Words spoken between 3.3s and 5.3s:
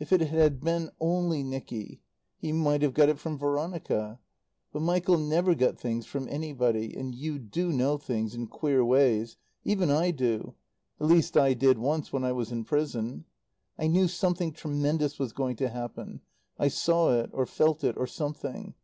Veronica. But Michael